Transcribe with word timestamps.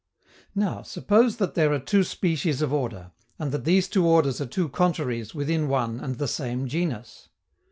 Now, 0.55 0.81
suppose 0.81 1.37
that 1.37 1.53
there 1.53 1.71
are 1.71 1.77
two 1.79 2.03
species 2.03 2.63
of 2.63 2.73
order, 2.73 3.11
and 3.37 3.51
that 3.51 3.65
these 3.65 3.87
two 3.87 4.03
orders 4.07 4.41
are 4.41 4.47
two 4.47 4.67
contraries 4.67 5.35
within 5.35 5.67
one 5.67 5.99
and 5.99 6.17
the 6.17 6.27
same 6.27 6.67
genus. 6.67 7.29